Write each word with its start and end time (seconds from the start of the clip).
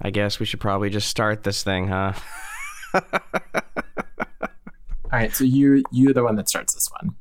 I 0.00 0.10
guess 0.10 0.40
we 0.40 0.46
should 0.46 0.60
probably 0.60 0.90
just 0.90 1.08
start 1.08 1.42
this 1.44 1.62
thing, 1.62 1.88
huh? 1.88 2.12
All 2.94 3.00
right, 5.18 5.34
so 5.34 5.44
you 5.44 5.82
you're 5.92 6.14
the 6.14 6.24
one 6.24 6.36
that 6.36 6.48
starts 6.48 6.74
this 6.74 6.88
one. 7.00 7.14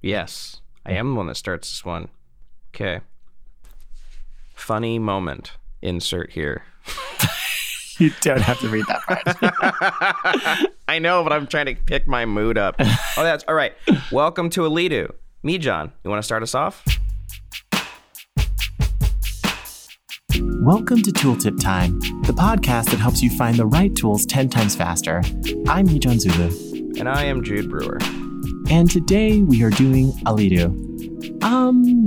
Yes, 0.00 0.60
I 0.86 0.92
am 0.92 1.10
the 1.10 1.16
one 1.16 1.26
that 1.26 1.36
starts 1.36 1.70
this 1.70 1.84
one. 1.84 2.08
Okay. 2.74 3.00
Funny 4.54 4.98
moment. 4.98 5.52
Insert 5.82 6.30
here. 6.32 6.62
You 7.98 8.10
don't 8.22 8.40
have 8.40 8.58
to 8.58 8.68
read 8.68 8.84
that 8.88 9.02
part. 9.02 10.68
I 10.88 10.98
know, 10.98 11.22
but 11.22 11.32
I'm 11.32 11.46
trying 11.46 11.66
to 11.66 11.76
pick 11.76 12.08
my 12.08 12.26
mood 12.26 12.58
up. 12.58 12.74
Oh, 13.16 13.22
that's 13.22 13.44
all 13.46 13.54
right. 13.54 13.72
Welcome 14.10 14.50
to 14.50 14.62
Alitu. 14.62 15.12
Me, 15.44 15.56
John. 15.58 15.92
You 16.02 16.10
want 16.10 16.18
to 16.18 16.24
start 16.24 16.42
us 16.42 16.52
off? 16.56 16.84
Welcome 20.64 21.02
to 21.02 21.10
Tooltip 21.10 21.60
Time, 21.60 21.98
the 22.22 22.32
podcast 22.32 22.86
that 22.90 22.98
helps 22.98 23.22
you 23.22 23.30
find 23.30 23.56
the 23.56 23.66
right 23.66 23.94
tools 23.94 24.24
10 24.26 24.48
times 24.48 24.74
faster. 24.74 25.18
I'm 25.68 25.86
Heejun 25.86 26.18
Zulu, 26.20 26.96
And 26.98 27.08
I 27.08 27.24
am 27.24 27.42
Jude 27.44 27.68
Brewer. 27.68 27.98
and 28.70 28.90
today 28.90 29.42
we 29.42 29.62
are 29.62 29.70
doing 29.70 30.12
Alitu. 30.24 30.72
Um, 31.44 32.06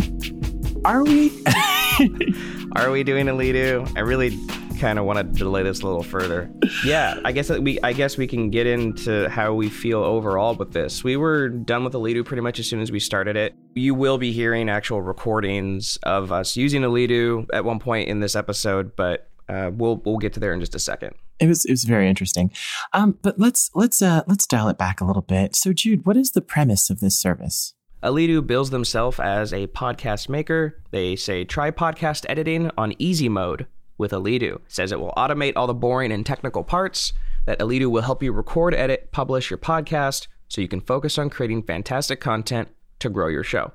are 0.85 1.03
we? 1.03 1.31
Are 2.75 2.91
we 2.91 3.03
doing 3.03 3.25
Alitu? 3.27 3.91
I 3.95 4.01
really 4.01 4.29
kind 4.77 4.99
of 4.99 5.05
want 5.05 5.17
to 5.17 5.23
delay 5.23 5.63
this 5.63 5.81
a 5.81 5.85
little 5.85 6.03
further. 6.03 6.49
Yeah, 6.85 7.19
I 7.25 7.31
guess 7.31 7.47
that 7.49 7.61
we 7.61 7.79
I 7.81 7.93
guess 7.93 8.17
we 8.17 8.27
can 8.27 8.49
get 8.49 8.67
into 8.67 9.27
how 9.29 9.53
we 9.53 9.69
feel 9.69 10.03
overall 10.03 10.55
with 10.55 10.71
this. 10.73 11.03
We 11.03 11.17
were 11.17 11.49
done 11.49 11.83
with 11.83 11.93
Alitu 11.93 12.23
pretty 12.23 12.41
much 12.41 12.59
as 12.59 12.67
soon 12.67 12.79
as 12.79 12.91
we 12.91 12.99
started 12.99 13.35
it. 13.35 13.55
You 13.75 13.93
will 13.93 14.17
be 14.17 14.31
hearing 14.31 14.69
actual 14.69 15.01
recordings 15.01 15.97
of 16.03 16.31
us 16.31 16.55
using 16.55 16.81
Alitu 16.83 17.47
at 17.53 17.65
one 17.65 17.79
point 17.79 18.09
in 18.09 18.19
this 18.19 18.35
episode, 18.35 18.95
but 18.95 19.29
uh, 19.49 19.71
we'll 19.73 20.01
we'll 20.05 20.17
get 20.17 20.33
to 20.33 20.39
there 20.39 20.53
in 20.53 20.59
just 20.59 20.75
a 20.75 20.79
second. 20.79 21.15
it 21.39 21.47
was 21.47 21.65
it 21.65 21.71
was 21.71 21.83
very 21.83 22.09
interesting. 22.09 22.51
Um, 22.93 23.17
but 23.21 23.39
let's 23.39 23.69
let's 23.75 24.01
uh 24.01 24.23
let's 24.27 24.45
dial 24.47 24.69
it 24.69 24.77
back 24.77 25.01
a 25.01 25.05
little 25.05 25.21
bit. 25.21 25.55
So 25.55 25.73
Jude, 25.73 26.05
what 26.05 26.17
is 26.17 26.31
the 26.31 26.41
premise 26.41 26.89
of 26.89 26.99
this 26.99 27.17
service? 27.17 27.73
Alidu 28.03 28.45
bills 28.45 28.69
themselves 28.69 29.19
as 29.19 29.51
a 29.51 29.67
podcast 29.67 30.29
maker. 30.29 30.81
They 30.91 31.15
say 31.15 31.45
try 31.45 31.71
podcast 31.71 32.25
editing 32.29 32.69
on 32.77 32.93
easy 32.99 33.27
mode 33.27 33.65
with 33.97 34.11
Alitu. 34.11 34.59
Says 34.67 34.91
it 34.91 34.99
will 34.99 35.13
automate 35.17 35.53
all 35.55 35.67
the 35.67 35.73
boring 35.73 36.11
and 36.11 36.25
technical 36.25 36.63
parts. 36.63 37.13
That 37.45 37.59
Alitu 37.59 37.89
will 37.89 38.01
help 38.01 38.21
you 38.21 38.33
record, 38.33 38.75
edit, 38.75 39.11
publish 39.11 39.49
your 39.49 39.57
podcast 39.57 40.27
so 40.49 40.61
you 40.61 40.67
can 40.67 40.81
focus 40.81 41.17
on 41.17 41.29
creating 41.29 41.63
fantastic 41.63 42.19
content 42.19 42.69
to 42.99 43.09
grow 43.09 43.27
your 43.27 43.43
show. 43.43 43.71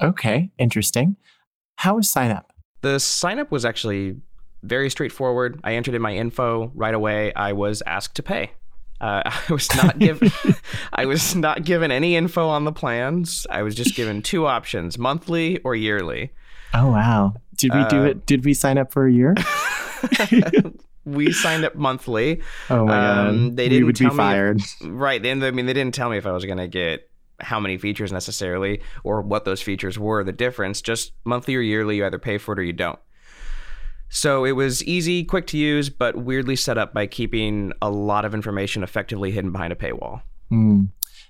Okay, 0.00 0.50
interesting. 0.58 1.16
How 1.76 1.96
was 1.96 2.10
sign 2.10 2.30
up? 2.30 2.52
The 2.82 3.00
sign 3.00 3.38
up 3.38 3.50
was 3.50 3.64
actually 3.64 4.16
very 4.62 4.90
straightforward. 4.90 5.60
I 5.64 5.74
entered 5.74 5.94
in 5.94 6.02
my 6.02 6.14
info 6.14 6.70
right 6.74 6.94
away. 6.94 7.32
I 7.34 7.52
was 7.52 7.82
asked 7.86 8.16
to 8.16 8.22
pay. 8.22 8.52
Uh, 9.00 9.22
I 9.48 9.52
was 9.52 9.74
not 9.76 9.98
given. 9.98 10.30
I 10.92 11.06
was 11.06 11.34
not 11.34 11.64
given 11.64 11.90
any 11.90 12.16
info 12.16 12.48
on 12.48 12.64
the 12.64 12.72
plans. 12.72 13.46
I 13.50 13.62
was 13.62 13.74
just 13.74 13.94
given 13.94 14.22
two 14.22 14.46
options: 14.46 14.98
monthly 14.98 15.58
or 15.60 15.74
yearly. 15.74 16.32
Oh 16.74 16.90
wow. 16.90 17.34
Did 17.56 17.74
we 17.74 17.84
do 17.86 17.98
Uh, 18.02 18.04
it? 18.04 18.26
Did 18.26 18.44
we 18.44 18.54
sign 18.54 18.78
up 18.78 18.92
for 18.92 19.06
a 19.06 19.12
year? 19.12 19.34
we 21.04 21.32
signed 21.32 21.64
up 21.64 21.74
monthly. 21.74 22.40
Oh 22.70 22.86
my 22.86 23.26
Um, 23.28 23.48
god. 23.48 23.56
they 23.56 23.68
didn't 23.68 23.86
would 23.86 23.96
tell 23.96 24.10
be 24.10 24.14
me- 24.14 24.18
fired. 24.18 24.60
Right. 24.82 25.22
Then 25.22 25.42
I 25.42 25.50
mean, 25.50 25.66
they 25.66 25.72
didn't 25.72 25.94
tell 25.94 26.10
me 26.10 26.18
if 26.18 26.26
I 26.26 26.32
was 26.32 26.44
going 26.44 26.58
to 26.58 26.68
get 26.68 27.10
how 27.40 27.60
many 27.60 27.78
features 27.78 28.12
necessarily 28.12 28.80
or 29.04 29.22
what 29.22 29.44
those 29.44 29.62
features 29.62 29.98
were. 29.98 30.22
The 30.24 30.32
difference, 30.32 30.82
just 30.82 31.12
monthly 31.24 31.54
or 31.56 31.60
yearly, 31.60 31.96
you 31.96 32.06
either 32.06 32.18
pay 32.18 32.38
for 32.38 32.52
it 32.52 32.58
or 32.58 32.62
you 32.62 32.72
don't. 32.72 32.98
So 34.10 34.44
it 34.44 34.52
was 34.52 34.82
easy, 34.84 35.22
quick 35.24 35.46
to 35.48 35.58
use, 35.58 35.90
but 35.90 36.16
weirdly 36.16 36.56
set 36.56 36.78
up 36.78 36.94
by 36.94 37.06
keeping 37.06 37.72
a 37.82 37.90
lot 37.90 38.24
of 38.24 38.34
information 38.34 38.82
effectively 38.82 39.30
hidden 39.30 39.52
behind 39.52 39.72
a 39.72 39.76
paywall. 39.76 40.22
Hmm. 40.48 40.84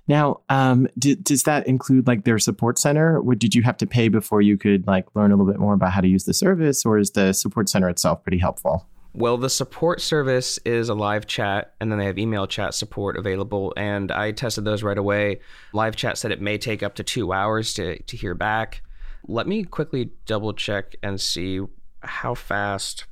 Now, 0.08 0.40
um, 0.48 0.88
d- 0.98 1.16
does 1.16 1.42
that 1.42 1.66
include 1.66 2.06
like 2.06 2.24
their 2.24 2.38
support 2.38 2.78
center? 2.78 3.20
What 3.20 3.38
did 3.38 3.54
you 3.54 3.62
have 3.62 3.76
to 3.76 3.86
pay 3.86 4.08
before 4.08 4.40
you 4.40 4.56
could 4.56 4.86
like 4.86 5.06
learn 5.14 5.30
a 5.30 5.36
little 5.36 5.50
bit 5.50 5.60
more 5.60 5.74
about 5.74 5.92
how 5.92 6.00
to 6.00 6.08
use 6.08 6.24
the 6.24 6.34
service, 6.34 6.84
or 6.84 6.98
is 6.98 7.10
the 7.10 7.32
support 7.34 7.68
center 7.68 7.88
itself 7.88 8.22
pretty 8.22 8.38
helpful? 8.38 8.86
Well, 9.12 9.36
the 9.36 9.50
support 9.50 10.00
service 10.00 10.58
is 10.64 10.88
a 10.88 10.94
live 10.94 11.26
chat, 11.26 11.74
and 11.80 11.90
then 11.90 11.98
they 11.98 12.06
have 12.06 12.18
email 12.18 12.46
chat 12.46 12.72
support 12.72 13.16
available. 13.16 13.74
And 13.76 14.10
I 14.10 14.32
tested 14.32 14.64
those 14.64 14.82
right 14.82 14.98
away. 14.98 15.40
Live 15.72 15.96
chat 15.96 16.16
said 16.18 16.30
it 16.30 16.40
may 16.40 16.56
take 16.56 16.82
up 16.82 16.94
to 16.96 17.02
two 17.02 17.32
hours 17.32 17.74
to, 17.74 18.00
to 18.02 18.16
hear 18.16 18.34
back. 18.34 18.82
Let 19.26 19.46
me 19.46 19.64
quickly 19.64 20.12
double 20.24 20.54
check 20.54 20.94
and 21.02 21.20
see 21.20 21.60
how 22.00 22.34
fast. 22.34 23.06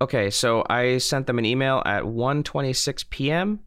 Okay, 0.00 0.30
so 0.30 0.64
I 0.68 0.98
sent 0.98 1.26
them 1.26 1.38
an 1.38 1.44
email 1.44 1.82
at 1.86 2.04
1:26 2.04 3.08
p.m. 3.10 3.60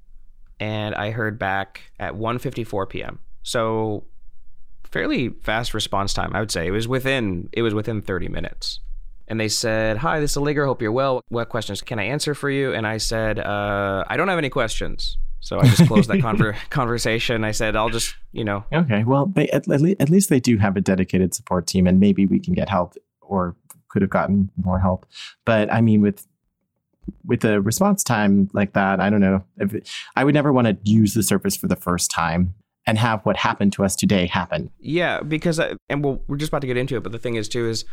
and 0.59 0.95
I 0.95 1.11
heard 1.11 1.37
back 1.39 1.81
at 1.99 2.13
1:54 2.13 2.89
p.m. 2.89 3.19
So 3.43 4.05
fairly 4.83 5.29
fast 5.29 5.73
response 5.73 6.13
time, 6.13 6.35
I 6.35 6.39
would 6.39 6.51
say. 6.51 6.67
It 6.67 6.71
was 6.71 6.87
within 6.87 7.49
it 7.51 7.61
was 7.61 7.73
within 7.73 8.01
30 8.01 8.29
minutes 8.29 8.79
and 9.27 9.39
they 9.39 9.47
said, 9.47 9.97
"Hi, 9.97 10.19
this 10.19 10.31
is 10.31 10.37
Allegro. 10.37 10.67
Hope 10.67 10.81
you're 10.81 10.91
well. 10.91 11.21
What 11.29 11.49
questions 11.49 11.81
can 11.81 11.99
I 11.99 12.03
answer 12.03 12.35
for 12.35 12.49
you?" 12.49 12.73
And 12.73 12.85
I 12.85 12.97
said, 12.97 13.39
uh, 13.39 14.03
"I 14.07 14.17
don't 14.17 14.27
have 14.27 14.37
any 14.37 14.49
questions." 14.49 15.17
So 15.39 15.59
I 15.59 15.63
just 15.67 15.87
closed 15.87 16.09
that 16.09 16.17
conver- 16.27 16.55
conversation. 16.69 17.43
I 17.43 17.51
said, 17.51 17.75
"I'll 17.75 17.89
just, 17.89 18.15
you 18.31 18.43
know, 18.43 18.65
Okay, 18.71 19.03
well, 19.03 19.27
they 19.27 19.47
at, 19.49 19.69
at, 19.69 19.81
le- 19.81 19.95
at 19.99 20.09
least 20.09 20.29
they 20.29 20.39
do 20.39 20.57
have 20.57 20.77
a 20.77 20.81
dedicated 20.81 21.33
support 21.33 21.67
team, 21.67 21.87
and 21.87 21.99
maybe 21.99 22.25
we 22.25 22.39
can 22.39 22.53
get 22.53 22.69
help, 22.69 22.95
or 23.21 23.55
could 23.89 24.01
have 24.01 24.11
gotten 24.11 24.49
more 24.61 24.79
help. 24.79 25.05
But 25.45 25.71
I 25.73 25.81
mean, 25.81 26.01
with 26.01 26.27
with 27.25 27.43
a 27.43 27.61
response 27.61 28.03
time 28.03 28.49
like 28.53 28.73
that, 28.73 28.99
I 28.99 29.09
don't 29.09 29.21
know. 29.21 29.43
If 29.57 29.73
it, 29.73 29.89
I 30.15 30.23
would 30.23 30.33
never 30.33 30.53
want 30.53 30.67
to 30.67 30.77
use 30.83 31.13
the 31.13 31.23
service 31.23 31.55
for 31.55 31.67
the 31.67 31.75
first 31.75 32.11
time 32.11 32.53
and 32.87 32.97
have 32.97 33.21
what 33.25 33.35
happened 33.35 33.73
to 33.73 33.83
us 33.83 33.95
today 33.95 34.27
happen. 34.27 34.69
yeah." 34.79 35.21
Because, 35.21 35.59
I, 35.59 35.73
and 35.89 36.03
we'll, 36.03 36.21
we're 36.27 36.37
just 36.37 36.49
about 36.49 36.61
to 36.61 36.67
get 36.67 36.77
into 36.77 36.95
it. 36.95 37.03
But 37.03 37.11
the 37.11 37.19
thing 37.19 37.35
is, 37.35 37.49
too, 37.49 37.67
is 37.67 37.85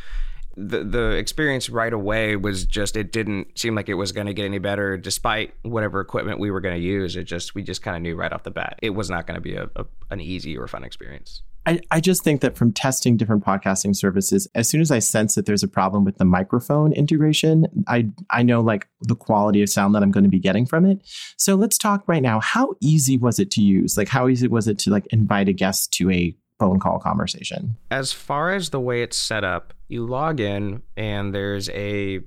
the 0.56 0.84
the 0.84 1.10
experience 1.12 1.70
right 1.70 1.92
away 1.92 2.36
was 2.36 2.66
just 2.66 2.96
it 2.96 3.10
didn't 3.12 3.58
seem 3.58 3.74
like 3.74 3.88
it 3.88 3.94
was 3.94 4.12
going 4.12 4.26
to 4.26 4.34
get 4.34 4.44
any 4.44 4.58
better, 4.58 4.96
despite 4.96 5.54
whatever 5.62 6.00
equipment 6.00 6.38
we 6.38 6.50
were 6.50 6.60
going 6.60 6.74
to 6.74 6.80
use. 6.80 7.16
It 7.16 7.24
just 7.24 7.54
we 7.54 7.62
just 7.62 7.82
kind 7.82 7.96
of 7.96 8.02
knew 8.02 8.16
right 8.16 8.32
off 8.32 8.42
the 8.42 8.50
bat 8.50 8.78
it 8.82 8.90
was 8.90 9.08
not 9.08 9.26
going 9.26 9.36
to 9.36 9.40
be 9.40 9.54
a, 9.54 9.70
a 9.76 9.86
an 10.10 10.20
easy 10.20 10.56
or 10.56 10.66
fun 10.68 10.84
experience. 10.84 11.42
I, 11.66 11.80
I 11.90 12.00
just 12.00 12.24
think 12.24 12.40
that 12.40 12.56
from 12.56 12.72
testing 12.72 13.16
different 13.16 13.44
podcasting 13.44 13.94
services, 13.94 14.48
as 14.54 14.68
soon 14.68 14.80
as 14.80 14.90
I 14.90 14.98
sense 14.98 15.34
that 15.36 15.46
there's 15.46 15.62
a 15.62 15.68
problem 15.68 16.04
with 16.04 16.18
the 16.18 16.24
microphone 16.24 16.92
integration, 16.92 17.66
I 17.86 18.08
I 18.30 18.42
know 18.42 18.60
like 18.60 18.88
the 19.00 19.14
quality 19.14 19.62
of 19.62 19.68
sound 19.68 19.94
that 19.94 20.02
I'm 20.02 20.10
going 20.10 20.24
to 20.24 20.30
be 20.30 20.40
getting 20.40 20.66
from 20.66 20.84
it. 20.84 21.00
So 21.36 21.54
let's 21.54 21.78
talk 21.78 22.02
right 22.06 22.22
now. 22.22 22.40
How 22.40 22.74
easy 22.80 23.16
was 23.16 23.38
it 23.38 23.50
to 23.52 23.62
use? 23.62 23.96
Like 23.96 24.08
how 24.08 24.28
easy 24.28 24.48
was 24.48 24.66
it 24.66 24.78
to 24.80 24.90
like 24.90 25.06
invite 25.08 25.48
a 25.48 25.52
guest 25.52 25.92
to 25.94 26.10
a 26.10 26.36
phone 26.58 26.80
call 26.80 26.98
conversation? 26.98 27.76
as 27.90 28.12
far 28.12 28.52
as 28.52 28.70
the 28.70 28.80
way 28.80 29.02
it's 29.02 29.16
set 29.16 29.44
up, 29.44 29.74
you 29.88 30.04
log 30.04 30.40
in 30.40 30.82
and 30.96 31.34
there's 31.34 31.68
a 31.70 32.20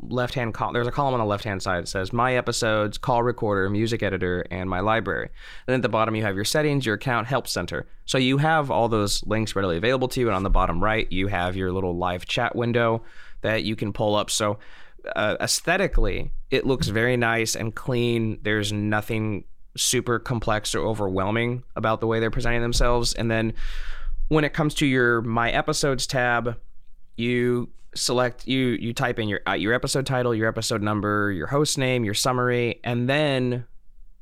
left 0.00 0.34
hand 0.34 0.54
column. 0.54 0.74
There's 0.74 0.86
a 0.86 0.92
column 0.92 1.14
on 1.14 1.20
the 1.20 1.26
left 1.26 1.44
hand 1.44 1.62
side 1.62 1.82
that 1.82 1.88
says 1.88 2.12
my 2.12 2.36
episodes, 2.36 2.98
call 2.98 3.22
recorder, 3.22 3.68
music 3.68 4.02
editor, 4.02 4.46
and 4.50 4.68
my 4.68 4.80
library. 4.80 5.30
Then 5.66 5.76
at 5.76 5.82
the 5.82 5.88
bottom 5.88 6.14
you 6.14 6.22
have 6.22 6.36
your 6.36 6.44
settings, 6.44 6.86
your 6.86 6.94
account, 6.94 7.26
help 7.26 7.48
center. 7.48 7.86
So 8.04 8.18
you 8.18 8.38
have 8.38 8.70
all 8.70 8.88
those 8.88 9.24
links 9.26 9.56
readily 9.56 9.76
available 9.76 10.08
to 10.08 10.20
you. 10.20 10.28
And 10.28 10.36
on 10.36 10.42
the 10.42 10.50
bottom 10.50 10.82
right, 10.82 11.10
you 11.10 11.26
have 11.28 11.56
your 11.56 11.72
little 11.72 11.96
live 11.96 12.26
chat 12.26 12.54
window 12.54 13.02
that 13.42 13.64
you 13.64 13.76
can 13.76 13.92
pull 13.92 14.14
up. 14.14 14.30
So 14.30 14.58
uh, 15.14 15.36
aesthetically, 15.40 16.32
it 16.50 16.66
looks 16.66 16.88
very 16.88 17.16
nice 17.16 17.56
and 17.56 17.74
clean. 17.74 18.38
There's 18.42 18.72
nothing 18.72 19.44
super 19.76 20.18
complex 20.18 20.74
or 20.74 20.80
overwhelming 20.80 21.62
about 21.76 22.00
the 22.00 22.06
way 22.06 22.20
they're 22.20 22.30
presenting 22.30 22.62
themselves. 22.62 23.14
And 23.14 23.30
then 23.30 23.54
when 24.28 24.44
it 24.44 24.52
comes 24.52 24.74
to 24.74 24.86
your 24.86 25.22
my 25.22 25.50
episodes 25.50 26.06
tab, 26.06 26.58
you 27.16 27.68
select 27.94 28.46
you 28.46 28.76
you 28.80 28.92
type 28.92 29.18
in 29.18 29.28
your 29.28 29.40
uh, 29.48 29.52
your 29.54 29.72
episode 29.74 30.06
title, 30.06 30.34
your 30.34 30.48
episode 30.48 30.82
number, 30.82 31.32
your 31.32 31.46
host 31.48 31.78
name, 31.78 32.04
your 32.04 32.14
summary, 32.14 32.80
and 32.84 33.08
then 33.08 33.64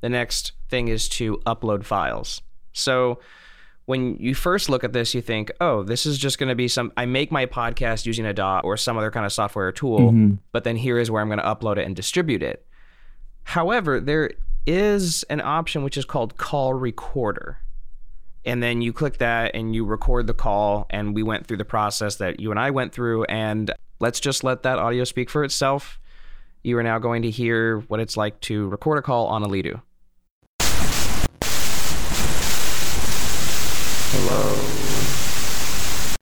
the 0.00 0.08
next 0.08 0.52
thing 0.68 0.88
is 0.88 1.08
to 1.08 1.38
upload 1.46 1.84
files. 1.84 2.42
So 2.72 3.18
when 3.86 4.16
you 4.16 4.34
first 4.34 4.68
look 4.68 4.82
at 4.84 4.92
this, 4.92 5.14
you 5.14 5.22
think, 5.22 5.50
"Oh, 5.60 5.82
this 5.82 6.06
is 6.06 6.18
just 6.18 6.38
going 6.38 6.48
to 6.48 6.54
be 6.54 6.68
some 6.68 6.92
I 6.96 7.06
make 7.06 7.30
my 7.30 7.46
podcast 7.46 8.04
using 8.06 8.26
a 8.26 8.32
DAW 8.32 8.60
or 8.64 8.76
some 8.76 8.96
other 8.98 9.10
kind 9.10 9.24
of 9.24 9.32
software 9.32 9.68
or 9.68 9.72
tool, 9.72 10.10
Mhm. 10.12 10.38
but 10.52 10.64
then 10.64 10.76
here 10.76 10.98
is 10.98 11.10
where 11.10 11.22
I'm 11.22 11.28
going 11.28 11.38
to 11.38 11.44
upload 11.44 11.78
it 11.78 11.86
and 11.86 11.94
distribute 11.94 12.42
it." 12.42 12.66
However, 13.44 14.00
there 14.00 14.32
is 14.66 15.22
an 15.30 15.40
option 15.40 15.84
which 15.84 15.96
is 15.96 16.04
called 16.04 16.36
call 16.36 16.74
recorder 16.74 17.58
and 18.46 18.62
then 18.62 18.81
you 18.81 18.93
click 18.93 19.19
that 19.19 19.50
and 19.54 19.75
you 19.75 19.84
record 19.84 20.28
the 20.28 20.34
call 20.34 20.87
and 20.88 21.14
we 21.16 21.25
went 21.25 21.46
through 21.46 21.56
the 21.56 21.64
process 21.64 22.16
that 22.16 22.38
you 22.38 22.52
and 22.52 22.60
I 22.60 22.70
went 22.70 22.93
through 22.93 23.25
and 23.25 23.72
let's 23.98 24.20
just 24.20 24.44
let 24.44 24.62
that 24.62 24.78
audio 24.78 25.02
speak 25.02 25.28
for 25.28 25.43
itself. 25.43 25.98
You 26.62 26.78
are 26.78 26.82
now 26.82 27.00
going 27.00 27.22
to 27.22 27.31
hear 27.31 27.81
what 27.81 27.98
it's 27.98 28.16
like 28.16 28.40
to 28.43 28.69
record 28.69 28.98
a 28.98 29.02
call 29.02 29.26
on 29.26 29.43
Alitu. 29.43 29.82
Hello. 34.12 34.54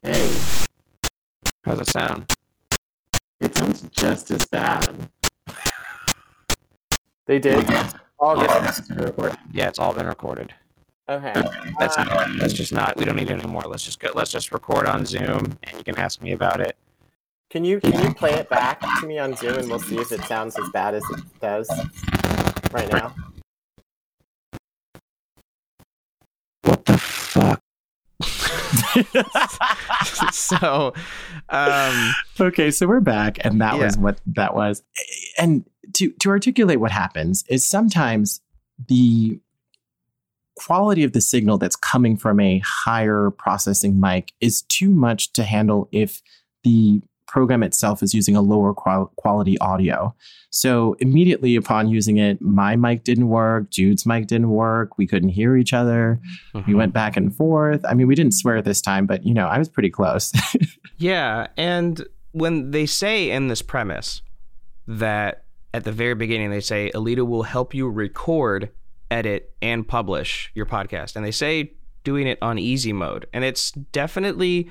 Hey, 0.02 0.34
How's 1.64 1.80
it 1.80 1.88
sound? 1.88 2.34
it 3.40 3.54
sounds 3.54 3.82
just 3.90 4.30
as 4.30 4.46
bad. 4.46 5.10
They 7.26 7.38
did. 7.38 7.66
All 8.18 8.36
yeah, 8.38 8.72
been 8.88 8.98
recorded. 8.98 9.38
Yeah, 9.52 9.68
it's 9.68 9.78
all 9.78 9.92
been 9.92 10.06
recorded. 10.06 10.54
Okay. 11.08 11.34
That's 11.78 11.98
uh, 11.98 12.04
not, 12.04 12.28
that's 12.38 12.54
just 12.54 12.72
not. 12.72 12.96
We 12.96 13.04
don't 13.04 13.16
need 13.16 13.30
it 13.30 13.38
anymore. 13.38 13.62
Let's 13.66 13.84
just 13.84 14.00
go. 14.00 14.10
Let's 14.14 14.30
just 14.30 14.52
record 14.52 14.86
on 14.86 15.04
Zoom, 15.04 15.58
and 15.62 15.76
you 15.76 15.84
can 15.84 15.98
ask 15.98 16.22
me 16.22 16.32
about 16.32 16.60
it. 16.60 16.76
Can 17.50 17.62
you 17.64 17.78
can 17.80 18.02
you 18.02 18.14
play 18.14 18.32
it 18.32 18.48
back 18.48 18.80
to 19.00 19.06
me 19.06 19.18
on 19.18 19.36
Zoom, 19.36 19.58
and 19.58 19.68
we'll 19.68 19.78
see 19.78 19.98
if 19.98 20.10
it 20.12 20.22
sounds 20.22 20.58
as 20.58 20.68
bad 20.70 20.94
as 20.94 21.04
it 21.10 21.20
does 21.40 21.70
right 22.72 22.90
now. 22.90 23.14
What 26.62 26.84
the 26.86 26.98
fuck? 26.98 27.60
so, 30.32 30.94
um, 31.50 32.14
okay, 32.40 32.70
so 32.70 32.86
we're 32.86 33.00
back, 33.00 33.44
and 33.44 33.60
that 33.60 33.76
yeah. 33.76 33.84
was 33.84 33.98
what 33.98 34.20
that 34.26 34.54
was. 34.54 34.82
And 35.38 35.64
to 35.94 36.10
to 36.20 36.30
articulate 36.30 36.80
what 36.80 36.92
happens 36.92 37.44
is 37.48 37.64
sometimes 37.64 38.40
the 38.88 39.38
quality 40.56 41.04
of 41.04 41.12
the 41.12 41.20
signal 41.20 41.58
that's 41.58 41.76
coming 41.76 42.16
from 42.16 42.40
a 42.40 42.60
higher 42.64 43.30
processing 43.30 44.00
mic 44.00 44.32
is 44.40 44.62
too 44.62 44.90
much 44.90 45.32
to 45.32 45.42
handle 45.44 45.88
if 45.92 46.22
the 46.62 47.02
program 47.26 47.64
itself 47.64 48.00
is 48.00 48.14
using 48.14 48.36
a 48.36 48.40
lower 48.40 48.72
qual- 48.72 49.12
quality 49.16 49.58
audio. 49.58 50.14
So 50.50 50.94
immediately 51.00 51.56
upon 51.56 51.88
using 51.88 52.18
it, 52.18 52.40
my 52.40 52.76
mic 52.76 53.02
didn't 53.02 53.28
work, 53.28 53.70
Jude's 53.70 54.06
mic 54.06 54.28
didn't 54.28 54.50
work, 54.50 54.96
we 54.98 55.06
couldn't 55.06 55.30
hear 55.30 55.56
each 55.56 55.72
other. 55.72 56.20
Mm-hmm. 56.54 56.70
We 56.70 56.76
went 56.76 56.92
back 56.92 57.16
and 57.16 57.34
forth. 57.34 57.84
I 57.84 57.94
mean, 57.94 58.06
we 58.06 58.14
didn't 58.14 58.34
swear 58.34 58.62
this 58.62 58.80
time, 58.80 59.06
but 59.06 59.26
you 59.26 59.34
know, 59.34 59.48
I 59.48 59.58
was 59.58 59.68
pretty 59.68 59.90
close. 59.90 60.32
yeah, 60.96 61.48
and 61.56 62.06
when 62.30 62.70
they 62.70 62.86
say 62.86 63.30
in 63.30 63.48
this 63.48 63.62
premise 63.62 64.22
that 64.86 65.44
at 65.72 65.82
the 65.82 65.92
very 65.92 66.14
beginning 66.14 66.50
they 66.50 66.60
say 66.60 66.92
Alitu 66.94 67.26
will 67.26 67.42
help 67.42 67.74
you 67.74 67.88
record, 67.88 68.70
edit, 69.14 69.54
and 69.62 69.86
publish 69.86 70.50
your 70.54 70.66
podcast. 70.66 71.16
And 71.16 71.24
they 71.24 71.30
say 71.30 71.72
doing 72.02 72.26
it 72.26 72.38
on 72.42 72.58
easy 72.58 72.92
mode. 72.92 73.26
And 73.32 73.44
it's 73.44 73.70
definitely 73.70 74.68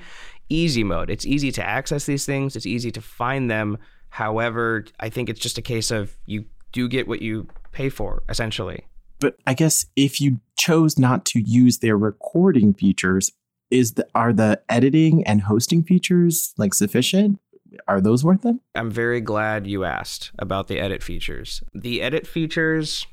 easy 0.48 0.84
mode. 0.84 1.10
It's 1.10 1.26
easy 1.26 1.50
to 1.52 1.66
access 1.66 2.04
these 2.06 2.26
things, 2.26 2.54
it's 2.54 2.66
easy 2.66 2.90
to 2.92 3.00
find 3.00 3.50
them. 3.50 3.78
However, 4.10 4.84
I 5.00 5.08
think 5.08 5.28
it's 5.28 5.40
just 5.40 5.58
a 5.58 5.62
case 5.62 5.90
of 5.90 6.16
you 6.26 6.44
do 6.70 6.88
get 6.88 7.08
what 7.08 7.20
you 7.20 7.48
pay 7.72 7.88
for, 7.88 8.22
essentially. 8.28 8.86
But 9.18 9.36
I 9.46 9.54
guess 9.54 9.86
if 9.96 10.20
you 10.20 10.40
chose 10.56 10.98
not 10.98 11.24
to 11.26 11.40
use 11.40 11.78
their 11.78 11.96
recording 11.96 12.74
features, 12.74 13.32
is 13.70 13.94
the 13.94 14.06
are 14.14 14.32
the 14.32 14.60
editing 14.68 15.24
and 15.24 15.40
hosting 15.40 15.82
features 15.82 16.54
like 16.58 16.74
sufficient? 16.74 17.40
are 17.88 18.00
those 18.00 18.24
worth 18.24 18.44
it? 18.44 18.56
I'm 18.74 18.90
very 18.90 19.20
glad 19.20 19.66
you 19.66 19.84
asked 19.84 20.32
about 20.38 20.68
the 20.68 20.78
edit 20.78 21.02
features. 21.02 21.62
The 21.74 22.02
edit 22.02 22.26
features 22.26 23.06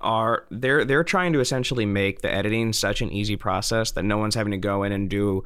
are 0.00 0.44
they're 0.50 0.84
they're 0.84 1.04
trying 1.04 1.32
to 1.32 1.40
essentially 1.40 1.86
make 1.86 2.20
the 2.20 2.32
editing 2.32 2.72
such 2.72 3.00
an 3.00 3.10
easy 3.10 3.36
process 3.36 3.92
that 3.92 4.04
no 4.04 4.18
one's 4.18 4.34
having 4.34 4.52
to 4.52 4.58
go 4.58 4.82
in 4.82 4.92
and 4.92 5.08
do 5.08 5.44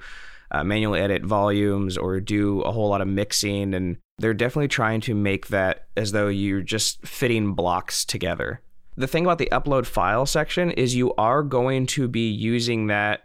uh, 0.51 0.63
manually 0.63 1.01
edit 1.01 1.25
volumes 1.25 1.97
or 1.97 2.21
do 2.21 2.61
a 2.63 2.71
whole 2.71 2.89
lot 2.89 3.01
of 3.01 3.09
mixing 3.09 3.75
and 3.75 3.97
they're 4.19 4.35
definitely 4.35 4.69
trying 4.69 5.01
to 5.01 5.15
make 5.15 5.49
that 5.49 5.87
as 5.97 6.13
though 6.13 6.29
you're 6.29 6.61
just 6.61 7.05
fitting 7.07 7.55
blocks 7.55 8.05
together. 8.05 8.61
The 8.97 9.07
thing 9.07 9.25
about 9.25 9.39
the 9.39 9.49
upload 9.51 9.87
file 9.87 10.27
section 10.27 10.71
is 10.71 10.95
you 10.95 11.15
are 11.15 11.43
going 11.43 11.87
to 11.89 12.07
be 12.07 12.31
using 12.31 12.89
that 12.89 13.25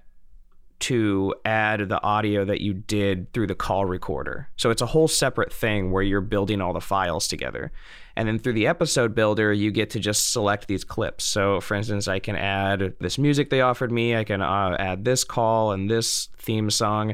to 0.79 1.33
add 1.43 1.89
the 1.89 2.01
audio 2.03 2.45
that 2.45 2.61
you 2.61 2.73
did 2.73 3.31
through 3.33 3.47
the 3.47 3.55
call 3.55 3.85
recorder. 3.85 4.47
So 4.55 4.69
it's 4.69 4.81
a 4.81 4.85
whole 4.85 5.07
separate 5.07 5.51
thing 5.51 5.91
where 5.91 6.03
you're 6.03 6.21
building 6.21 6.61
all 6.61 6.73
the 6.73 6.81
files 6.81 7.27
together. 7.27 7.71
And 8.17 8.27
then 8.27 8.39
through 8.39 8.53
the 8.53 8.65
episode 8.65 9.13
builder, 9.13 9.53
you 9.53 9.69
get 9.69 9.91
to 9.91 9.99
just 9.99 10.31
select 10.31 10.67
these 10.67 10.83
clips. 10.83 11.23
So, 11.23 11.61
for 11.61 11.75
instance, 11.75 12.07
I 12.07 12.17
can 12.17 12.35
add 12.35 12.95
this 12.99 13.19
music 13.19 13.51
they 13.51 13.61
offered 13.61 13.91
me, 13.91 14.15
I 14.15 14.23
can 14.23 14.41
uh, 14.41 14.75
add 14.79 15.05
this 15.05 15.23
call 15.23 15.71
and 15.71 15.87
this 15.87 16.29
theme 16.35 16.71
song. 16.71 17.13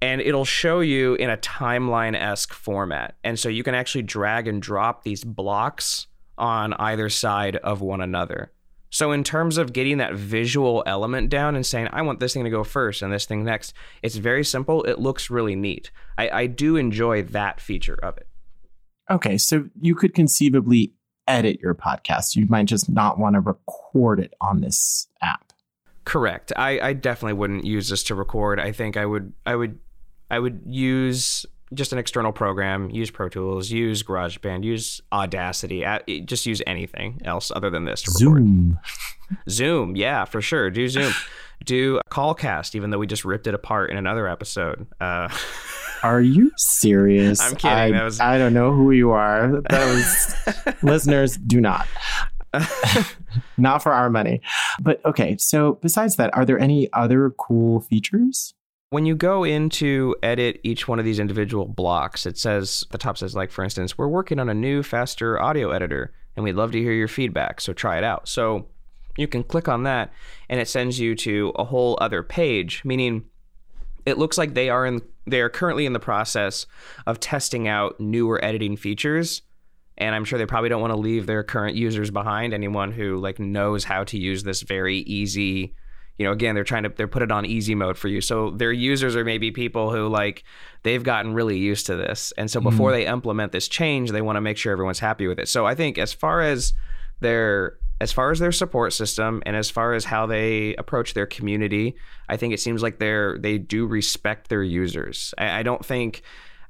And 0.00 0.22
it'll 0.22 0.46
show 0.46 0.80
you 0.80 1.16
in 1.16 1.28
a 1.28 1.36
timeline 1.36 2.18
esque 2.18 2.54
format. 2.54 3.14
And 3.22 3.38
so 3.38 3.50
you 3.50 3.62
can 3.62 3.74
actually 3.74 4.00
drag 4.00 4.48
and 4.48 4.62
drop 4.62 5.04
these 5.04 5.22
blocks 5.22 6.06
on 6.38 6.72
either 6.72 7.10
side 7.10 7.56
of 7.56 7.82
one 7.82 8.00
another. 8.00 8.52
So, 8.88 9.12
in 9.12 9.22
terms 9.22 9.58
of 9.58 9.74
getting 9.74 9.98
that 9.98 10.14
visual 10.14 10.82
element 10.86 11.28
down 11.28 11.56
and 11.56 11.66
saying, 11.66 11.88
I 11.92 12.00
want 12.00 12.20
this 12.20 12.32
thing 12.32 12.44
to 12.44 12.50
go 12.50 12.64
first 12.64 13.02
and 13.02 13.12
this 13.12 13.26
thing 13.26 13.44
next, 13.44 13.74
it's 14.02 14.16
very 14.16 14.44
simple. 14.44 14.82
It 14.84 14.98
looks 14.98 15.28
really 15.28 15.56
neat. 15.56 15.90
I, 16.16 16.30
I 16.30 16.46
do 16.46 16.76
enjoy 16.76 17.22
that 17.24 17.60
feature 17.60 17.98
of 18.02 18.16
it. 18.16 18.26
Okay. 19.10 19.36
So, 19.38 19.68
you 19.80 19.94
could 19.94 20.14
conceivably 20.14 20.92
edit 21.26 21.60
your 21.60 21.74
podcast. 21.74 22.36
You 22.36 22.46
might 22.48 22.66
just 22.66 22.90
not 22.90 23.18
want 23.18 23.34
to 23.34 23.40
record 23.40 24.20
it 24.20 24.34
on 24.40 24.60
this 24.60 25.08
app. 25.22 25.52
Correct. 26.04 26.52
I, 26.56 26.80
I 26.80 26.92
definitely 26.92 27.34
wouldn't 27.34 27.64
use 27.64 27.88
this 27.88 28.02
to 28.04 28.14
record. 28.14 28.58
I 28.58 28.72
think 28.72 28.96
I 28.96 29.06
would 29.06 29.32
I 29.46 29.54
would 29.54 29.78
I 30.30 30.38
would 30.38 30.62
use 30.66 31.46
just 31.72 31.92
an 31.92 31.98
external 31.98 32.32
program, 32.32 32.90
use 32.90 33.12
Pro 33.12 33.28
Tools, 33.28 33.70
use 33.70 34.02
GarageBand, 34.02 34.64
use 34.64 35.00
Audacity, 35.12 35.84
just 36.24 36.46
use 36.46 36.60
anything 36.66 37.20
else 37.24 37.52
other 37.54 37.70
than 37.70 37.84
this 37.84 38.02
to 38.02 38.10
record. 38.10 38.42
Zoom. 38.42 38.80
Zoom, 39.48 39.96
yeah, 39.96 40.24
for 40.24 40.40
sure. 40.40 40.70
Do 40.70 40.88
Zoom. 40.88 41.12
Do 41.64 42.00
Callcast, 42.10 42.74
even 42.74 42.90
though 42.90 42.98
we 42.98 43.06
just 43.06 43.24
ripped 43.24 43.46
it 43.46 43.54
apart 43.54 43.90
in 43.90 43.98
another 43.98 44.26
episode. 44.26 44.86
Uh, 45.00 45.28
are 46.02 46.20
you 46.20 46.50
serious? 46.56 47.40
I'm 47.40 47.56
kidding. 47.56 47.94
I, 47.94 48.04
was... 48.04 48.20
I 48.20 48.38
don't 48.38 48.54
know 48.54 48.72
who 48.72 48.90
you 48.90 49.10
are. 49.10 49.60
Those 49.68 50.34
listeners 50.82 51.36
do 51.36 51.60
not. 51.60 51.86
not 53.58 53.82
for 53.82 53.92
our 53.92 54.10
money. 54.10 54.40
But 54.80 55.04
okay, 55.04 55.36
so 55.38 55.78
besides 55.82 56.16
that, 56.16 56.34
are 56.34 56.44
there 56.44 56.58
any 56.58 56.92
other 56.92 57.30
cool 57.30 57.80
features? 57.80 58.54
When 58.90 59.06
you 59.06 59.14
go 59.14 59.44
into 59.44 60.16
edit 60.22 60.60
each 60.64 60.88
one 60.88 60.98
of 60.98 61.04
these 61.04 61.20
individual 61.20 61.66
blocks, 61.66 62.26
it 62.26 62.36
says, 62.36 62.84
the 62.90 62.98
top 62.98 63.16
says, 63.18 63.36
like, 63.36 63.52
for 63.52 63.62
instance, 63.62 63.96
we're 63.96 64.08
working 64.08 64.40
on 64.40 64.48
a 64.48 64.54
new, 64.54 64.82
faster 64.82 65.40
audio 65.40 65.70
editor, 65.70 66.12
and 66.34 66.42
we'd 66.42 66.56
love 66.56 66.72
to 66.72 66.80
hear 66.80 66.92
your 66.92 67.06
feedback, 67.06 67.60
so 67.60 67.72
try 67.72 67.98
it 67.98 68.04
out. 68.04 68.28
So 68.28 68.66
you 69.16 69.28
can 69.28 69.44
click 69.44 69.68
on 69.68 69.84
that, 69.84 70.12
and 70.48 70.58
it 70.58 70.66
sends 70.66 70.98
you 70.98 71.14
to 71.16 71.52
a 71.54 71.64
whole 71.64 71.98
other 72.00 72.24
page, 72.24 72.82
meaning 72.84 73.26
it 74.06 74.18
looks 74.18 74.38
like 74.38 74.54
they 74.54 74.70
are 74.70 74.86
in 74.86 75.02
they 75.26 75.40
are 75.40 75.48
currently 75.48 75.86
in 75.86 75.92
the 75.92 76.00
process 76.00 76.66
of 77.06 77.20
testing 77.20 77.68
out 77.68 78.00
newer 78.00 78.42
editing 78.44 78.76
features. 78.76 79.42
And 79.98 80.14
i'm 80.14 80.24
sure 80.24 80.38
they 80.38 80.46
probably 80.46 80.70
don't 80.70 80.80
want 80.80 80.92
to 80.92 80.98
leave 80.98 81.26
their 81.26 81.42
current 81.42 81.76
users 81.76 82.10
behind. 82.10 82.54
Anyone 82.54 82.92
who 82.92 83.18
like 83.18 83.38
knows 83.38 83.84
how 83.84 84.04
to 84.04 84.18
use 84.18 84.42
this 84.42 84.62
very 84.62 84.98
easy 84.98 85.74
you 86.18 86.26
know 86.26 86.32
again 86.32 86.54
they're 86.54 86.64
trying 86.64 86.82
to 86.82 86.90
they're 86.90 87.08
put 87.08 87.22
it 87.22 87.32
on 87.32 87.44
easy 87.44 87.74
mode 87.74 87.98
for 87.98 88.08
you. 88.08 88.20
So 88.20 88.50
their 88.50 88.72
users 88.72 89.16
are 89.16 89.24
maybe 89.24 89.50
people 89.50 89.90
who 89.90 90.08
like 90.08 90.44
they've 90.82 91.02
gotten 91.02 91.34
really 91.34 91.58
used 91.58 91.86
to 91.86 91.96
this. 91.96 92.32
And 92.36 92.50
so 92.50 92.60
before 92.60 92.90
mm. 92.90 92.94
they 92.94 93.06
implement 93.06 93.52
this 93.52 93.68
change 93.68 94.10
they 94.10 94.22
want 94.22 94.36
to 94.36 94.40
make 94.40 94.56
sure 94.56 94.72
everyone's 94.72 95.00
happy 95.00 95.26
with 95.26 95.38
it. 95.38 95.48
So 95.48 95.66
i 95.66 95.74
think 95.74 95.98
as 95.98 96.12
far 96.12 96.40
as 96.40 96.72
their 97.20 97.78
as 98.00 98.12
far 98.12 98.30
as 98.30 98.38
their 98.38 98.52
support 98.52 98.92
system 98.92 99.42
and 99.46 99.56
as 99.56 99.70
far 99.70 99.92
as 99.92 100.04
how 100.04 100.26
they 100.26 100.74
approach 100.76 101.14
their 101.14 101.26
community 101.26 101.94
i 102.28 102.36
think 102.36 102.54
it 102.54 102.60
seems 102.60 102.82
like 102.82 102.98
they're 102.98 103.38
they 103.38 103.58
do 103.58 103.86
respect 103.86 104.48
their 104.48 104.62
users 104.62 105.34
i, 105.38 105.60
I 105.60 105.62
don't 105.62 105.84
think 105.84 106.22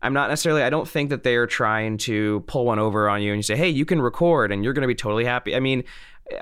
I'm 0.03 0.15
not 0.15 0.31
necessarily, 0.31 0.63
I 0.63 0.71
don't 0.71 0.89
think 0.89 1.11
that 1.11 1.25
they're 1.25 1.47
trying 1.47 1.99
to 1.99 2.41
pull 2.47 2.65
one 2.65 2.79
over 2.79 3.09
on 3.09 3.23
you 3.23 3.33
and 3.33 3.39
you 3.39 3.43
say, 3.43 3.57
hey, 3.57 3.69
you 3.69 3.85
can 3.85 4.01
record 4.01 4.51
and 4.51 4.65
you're 4.65 4.73
going 4.73 4.83
to 4.83 4.89
be 4.89 4.95
totally 4.95 5.27
happy. 5.27 5.55
I 5.55 5.61
mean, 5.61 5.85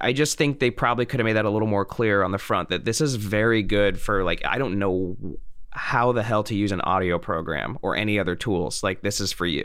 I 0.01 0.13
just 0.13 0.39
think 0.39 0.61
they 0.61 0.71
probably 0.71 1.07
could 1.07 1.21
have 1.21 1.25
made 1.25 1.35
that 1.35 1.45
a 1.45 1.51
little 1.51 1.69
more 1.69 1.85
clear 1.85 2.23
on 2.23 2.31
the 2.31 2.39
front 2.39 2.69
that 2.69 2.85
this 2.85 3.01
is 3.01 3.15
very 3.17 3.63
good 3.63 4.01
for 4.01 4.23
like 4.23 4.45
I 4.45 4.59
don't 4.59 4.79
know 4.79 5.17
how 5.71 6.13
the 6.13 6.23
hell 6.23 6.43
to 6.45 6.55
use 6.55 6.73
an 6.73 6.81
audio 6.83 7.19
program 7.19 7.79
or 7.83 7.97
any 7.97 8.19
other 8.19 8.37
tools. 8.37 8.83
Like 8.83 9.03
this 9.03 9.21
is 9.21 9.33
for 9.33 9.47
you. 9.47 9.65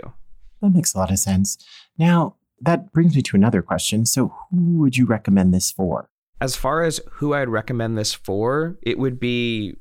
That 0.62 0.70
makes 0.70 0.94
a 0.94 0.98
lot 0.98 1.12
of 1.12 1.20
sense. 1.20 1.58
Now, 1.98 2.36
that 2.64 2.92
brings 2.92 3.16
me 3.16 3.22
to 3.22 3.36
another 3.36 3.62
question. 3.62 4.06
So, 4.06 4.34
who 4.52 4.80
would 4.80 4.98
you 4.98 5.06
recommend 5.06 5.54
this 5.54 5.72
for? 5.72 6.10
As 6.42 6.56
far 6.56 6.84
as 6.84 7.00
who 7.12 7.34
I'd 7.34 7.50
recommend 7.50 7.98
this 7.98 8.14
for, 8.14 8.78
it 8.82 8.98
would 8.98 9.20
be 9.20 9.76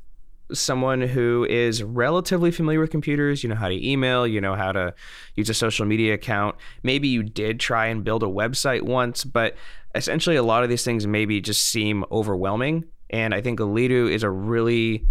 someone 0.53 1.01
who 1.01 1.47
is 1.49 1.83
relatively 1.83 2.51
familiar 2.51 2.81
with 2.81 2.91
computers, 2.91 3.43
you 3.43 3.49
know 3.49 3.57
how 3.57 3.69
to 3.69 3.89
email, 3.89 4.27
you 4.27 4.41
know 4.41 4.55
how 4.55 4.73
to 4.73 4.95
use 5.35 5.49
a 5.49 5.55
social 5.55 5.87
media 5.87 6.15
account. 6.15 6.57
Maybe 6.83 7.09
you 7.09 7.23
did 7.23 7.59
try 7.59 7.87
and 7.87 8.05
build 8.05 8.23
a 8.23 8.27
website 8.27 8.83
once, 8.83 9.25
but 9.25 9.57
essentially 9.95 10.37
a 10.37 10.43
lot 10.43 10.63
of 10.63 10.69
these 10.69 10.85
things 10.85 11.07
maybe 11.07 11.41
just 11.41 11.65
seem 11.65 12.05
overwhelming. 12.11 12.85
And 13.11 13.35
I 13.35 13.41
think 13.41 13.61
Alitu 13.61 14.11
is 14.11 14.23
a 14.23 14.31
really, 14.31 15.07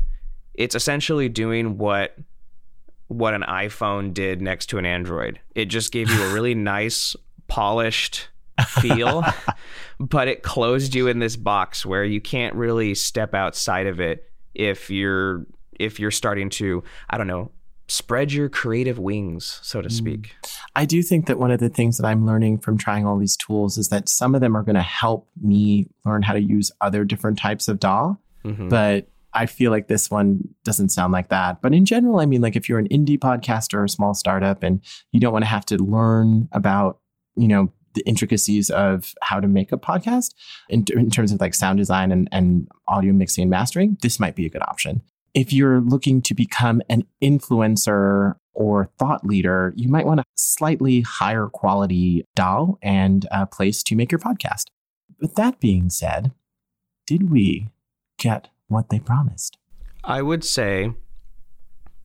it's 0.54 0.75
essentially 0.75 1.30
doing 1.30 1.78
what 1.78 2.16
what 3.12 3.34
an 3.34 3.42
iPhone 3.42 4.13
did 4.13 4.42
next 4.42 4.68
to 4.68 4.78
an 4.78 4.86
Android. 4.86 5.38
It 5.54 5.66
just 5.66 5.92
gave 5.92 6.10
you 6.10 6.24
a 6.24 6.30
really 6.34 6.56
nice, 6.56 7.13
polished 7.51 8.29
feel, 8.67 9.24
but 10.00 10.27
it 10.27 10.41
closed 10.43 10.96
you 10.96 11.08
in 11.08 11.20
this 11.20 11.36
box 11.36 11.86
where 11.86 12.03
you 12.05 12.22
can't 12.22 12.55
really 12.55 12.96
step 12.96 13.34
outside 13.34 13.88
of 13.88 14.00
it 14.00 14.24
if 14.53 14.89
you're 14.89 15.46
if 15.79 16.00
you're 16.00 16.12
starting 16.12 16.50
to 16.50 16.84
I 17.10 17.17
don't 17.17 17.27
know 17.27 17.51
spread 17.88 18.31
your 18.31 18.48
creative 18.48 18.98
wings, 19.00 19.60
so 19.63 19.81
to 19.81 19.89
Mm. 19.89 19.91
speak. 19.91 20.36
I 20.77 20.86
do 20.86 21.01
think 21.03 21.25
that 21.25 21.38
one 21.38 21.51
of 21.51 21.60
the 21.60 21.67
things 21.67 21.98
that 21.98 22.05
I'm 22.08 22.25
learning 22.25 22.60
from 22.60 22.77
trying 22.77 23.05
all 23.05 23.17
these 23.17 23.36
tools 23.36 23.77
is 23.77 23.89
that 23.89 24.08
some 24.08 24.34
of 24.34 24.39
them 24.39 24.55
are 24.55 24.63
going 24.63 24.75
to 24.77 24.81
help 24.81 25.27
me 25.41 25.88
learn 26.05 26.22
how 26.22 26.31
to 26.31 26.39
use 26.41 26.72
other 26.79 27.03
different 27.03 27.38
types 27.38 27.67
of 27.67 27.79
DAW, 27.81 28.15
Mhm. 28.46 28.70
but 28.70 29.10
I 29.34 29.46
feel 29.46 29.72
like 29.72 29.89
this 29.89 30.10
one 30.10 30.48
doesn't 30.63 30.89
sound 30.89 31.12
like 31.12 31.27
that. 31.29 31.62
But 31.62 31.74
in 31.74 31.84
general, 31.84 32.22
I 32.22 32.25
mean, 32.25 32.39
like 32.41 32.55
if 32.55 32.70
you're 32.70 32.79
an 32.79 32.88
indie 32.88 33.20
podcaster 33.20 33.74
or 33.79 33.84
a 33.84 33.89
small 33.89 34.13
startup 34.13 34.63
and 34.63 34.79
you 35.12 35.20
don't 35.20 35.34
want 35.34 35.43
to 35.43 35.50
have 35.50 35.65
to 35.65 35.77
learn 35.77 36.48
about, 36.53 37.00
you 37.36 37.48
know, 37.48 37.72
the 37.94 38.04
intricacies 38.08 38.70
of 38.70 39.14
how 39.22 39.40
to 39.40 39.48
make 39.48 39.72
a 39.72 39.78
podcast 39.78 40.34
in, 40.70 40.86
in 40.94 41.10
terms 41.10 41.32
of 41.32 41.42
like 41.42 41.54
sound 41.54 41.78
design 41.78 42.12
and, 42.12 42.30
and 42.32 42.68
audio 42.88 43.12
mixing 43.12 43.44
and 43.44 43.52
mastering, 43.52 43.98
this 44.02 44.20
might 44.20 44.36
be 44.36 44.46
a 44.46 44.50
good 44.50 44.62
option. 44.64 45.02
If 45.34 45.54
you're 45.54 45.82
looking 45.82 46.22
to 46.24 46.34
become 46.34 46.82
an 46.90 47.04
influencer 47.22 48.36
or 48.54 48.90
thought 48.98 49.26
leader, 49.26 49.74
you 49.76 49.90
might 49.90 50.06
want 50.06 50.20
a 50.20 50.24
slightly 50.36 51.02
higher 51.02 51.48
quality 51.48 52.26
DAW 52.36 52.76
and 52.82 53.26
a 53.32 53.46
place 53.46 53.84
to 53.84 53.96
make 53.96 54.12
your 54.12 54.20
podcast. 54.20 54.66
With 55.20 55.36
that 55.36 55.60
being 55.60 55.90
said, 55.90 56.32
did 57.06 57.30
we 57.30 57.70
get 58.18 58.50
what 58.68 58.90
they 58.90 59.00
promised? 59.00 59.58
I 60.04 60.22
would 60.22 60.44
say 60.44 60.94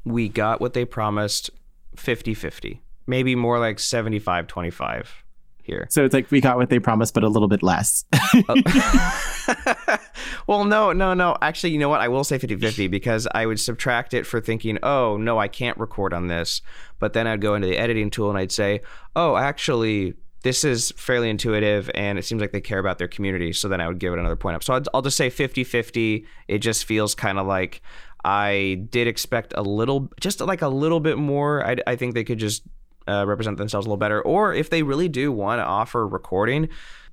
we 0.05 0.29
got 0.29 0.61
what 0.61 0.75
they 0.75 0.85
promised 0.85 1.51
50 1.97 2.35
50, 2.35 2.83
maybe 3.07 3.35
more 3.35 3.59
like 3.59 3.79
75 3.79 4.47
25 4.47 5.25
here. 5.67 5.87
So 5.91 6.05
it's 6.05 6.15
like 6.15 6.31
we 6.31 6.41
got 6.41 6.57
what 6.57 6.71
they 6.71 6.79
promised, 6.79 7.13
but 7.13 7.25
a 7.25 7.29
little 7.29 7.49
bit 7.49 7.63
less. 7.63 8.05
Uh, 8.49 9.99
well, 10.47 10.65
no, 10.65 10.93
no, 10.93 11.13
no. 11.13 11.37
Actually, 11.43 11.71
you 11.71 11.79
know 11.79 11.89
what? 11.89 12.01
I 12.01 12.09
will 12.09 12.25
say 12.25 12.39
50 12.39 12.57
50 12.57 12.89
because 12.89 13.29
I 13.35 13.45
would 13.45 13.61
subtract 13.61 14.15
it 14.15 14.27
for 14.27 14.41
thinking, 14.41 14.79
oh, 14.83 15.17
no, 15.17 15.39
I 15.39 15.49
can't 15.49 15.77
record 15.79 16.15
on 16.15 16.29
this. 16.29 16.63
But 16.99 17.13
then 17.13 17.27
I'd 17.27 17.41
go 17.41 17.55
into 17.55 17.67
the 17.67 17.77
editing 17.77 18.11
tool 18.11 18.31
and 18.31 18.39
I'd 18.39 18.53
say, 18.53 18.81
oh, 19.15 19.37
actually, 19.37 20.15
this 20.43 20.65
is 20.65 20.93
fairly 20.93 21.29
intuitive 21.29 21.91
and 21.95 22.19
it 22.19 22.25
seems 22.25 22.41
like 22.41 22.53
they 22.53 22.61
care 22.61 22.79
about 22.79 22.99
their 22.99 23.09
community. 23.09 23.53
So 23.53 23.69
then 23.69 23.81
I 23.81 23.89
would 23.89 23.99
give 23.99 24.13
it 24.13 24.19
another 24.19 24.37
point 24.37 24.57
up. 24.57 24.63
So 24.63 24.75
I'd, 24.75 24.89
I'll 24.95 25.03
just 25.03 25.17
say 25.17 25.29
50 25.29 25.65
50. 25.65 26.25
It 26.49 26.59
just 26.59 26.85
feels 26.85 27.15
kind 27.15 27.39
of 27.39 27.47
like 27.47 27.83
I 28.25 28.87
did 28.91 29.09
expect 29.09 29.53
a 29.57 29.63
little, 29.63 30.09
just 30.21 30.41
like 30.41 30.63
a 30.63 30.69
little 30.69 31.01
bit 31.01 31.19
more. 31.19 31.67
I, 31.67 31.77
I 31.87 31.97
think 31.97 32.15
they 32.15 32.25
could 32.25 32.39
just 32.39 32.63
uh, 33.09 33.25
represent 33.27 33.57
themselves 33.59 33.87
a 33.87 33.89
little 33.89 33.97
better. 33.99 34.21
Or 34.23 34.55
if 34.55 34.71
they 34.71 34.83
really 34.83 35.09
do 35.09 35.31
want 35.33 35.59
to 35.61 35.65
offer 35.65 36.07
recording, 36.07 36.69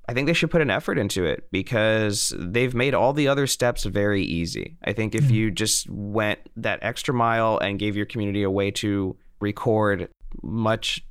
I 0.10 0.14
think 0.14 0.28
they 0.28 0.34
should 0.34 0.52
put 0.52 0.62
an 0.62 0.70
effort 0.70 0.98
into 0.98 1.24
it 1.26 1.48
because 1.52 2.34
they've 2.38 2.74
made 2.76 2.94
all 2.94 3.14
the 3.14 3.28
other 3.30 3.48
steps 3.48 3.84
very 3.86 4.22
easy. 4.24 4.78
I 4.84 4.92
think 4.94 5.16
if 5.16 5.26
Mhm. 5.26 5.32
you 5.32 5.52
just 5.52 5.90
went 5.90 6.40
that 6.58 6.80
extra 6.82 7.14
mile 7.14 7.58
and 7.58 7.80
gave 7.80 7.96
your 7.96 8.06
community 8.06 8.44
a 8.44 8.52
way 8.52 8.70
to 8.72 9.16
record 9.40 10.10
much 10.42 11.06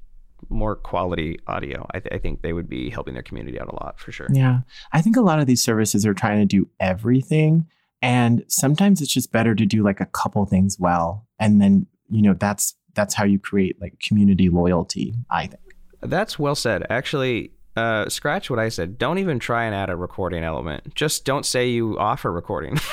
more 0.51 0.75
quality 0.77 1.39
audio, 1.47 1.87
I, 1.95 2.01
th- 2.01 2.12
I 2.15 2.19
think 2.19 2.43
they 2.43 2.53
would 2.53 2.69
be 2.69 2.91
helping 2.91 3.15
their 3.15 3.23
community 3.23 3.59
out 3.61 3.69
a 3.69 3.75
lot 3.77 3.99
for 3.99 4.12
sure. 4.12 4.27
yeah. 4.31 4.61
I 4.93 5.01
think 5.01 5.17
a 5.17 5.21
lot 5.23 5.39
of 5.39 5.47
these 5.47 5.62
services 5.62 6.05
are 6.05 6.15
trying 6.15 6.41
to 6.41 6.47
do 6.47 6.69
everything. 6.81 7.67
And 8.03 8.45
sometimes 8.49 9.01
it's 9.01 9.12
just 9.12 9.31
better 9.33 9.55
to 9.55 9.65
do 9.65 9.83
like 9.85 10.01
a 10.01 10.07
couple 10.07 10.45
things 10.45 10.77
well. 10.79 11.27
And 11.39 11.61
then, 11.61 11.87
you 12.11 12.21
know, 12.23 12.35
that's 12.35 12.75
that's 12.95 13.15
how 13.15 13.25
you 13.25 13.39
create 13.39 13.81
like 13.81 13.99
community 14.01 14.49
loyalty, 14.49 15.15
I 15.31 15.47
think. 15.47 15.61
That's 16.01 16.39
well 16.39 16.55
said. 16.55 16.85
Actually, 16.91 17.53
uh, 17.77 18.09
scratch 18.09 18.51
what 18.51 18.59
I 18.59 18.69
said. 18.69 18.99
Don't 18.99 19.19
even 19.19 19.39
try 19.39 19.65
and 19.65 19.75
add 19.75 19.89
a 19.91 19.97
recording 19.97 20.43
element. 20.45 20.95
Just 20.95 21.25
don't 21.25 21.47
say 21.47 21.69
you 21.69 21.99
offer 21.99 22.31
recording. 22.33 22.79